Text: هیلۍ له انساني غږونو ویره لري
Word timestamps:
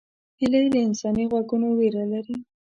هیلۍ 0.39 0.65
له 0.73 0.79
انساني 0.87 1.23
غږونو 1.31 1.67
ویره 1.77 2.03
لري 2.11 2.35